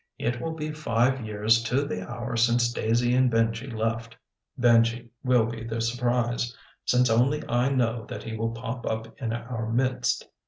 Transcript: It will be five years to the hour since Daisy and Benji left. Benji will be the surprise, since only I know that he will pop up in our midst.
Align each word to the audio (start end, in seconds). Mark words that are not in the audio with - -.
It 0.17 0.41
will 0.41 0.53
be 0.55 0.71
five 0.71 1.23
years 1.23 1.61
to 1.65 1.85
the 1.85 2.09
hour 2.09 2.35
since 2.35 2.73
Daisy 2.73 3.13
and 3.13 3.29
Benji 3.31 3.71
left. 3.71 4.15
Benji 4.59 5.11
will 5.23 5.45
be 5.45 5.63
the 5.63 5.79
surprise, 5.79 6.57
since 6.85 7.07
only 7.07 7.43
I 7.47 7.69
know 7.69 8.07
that 8.07 8.23
he 8.23 8.35
will 8.35 8.49
pop 8.49 8.83
up 8.87 9.21
in 9.21 9.31
our 9.31 9.71
midst. 9.71 10.27